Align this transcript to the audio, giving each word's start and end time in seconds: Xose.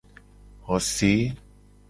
Xose. 0.67 1.11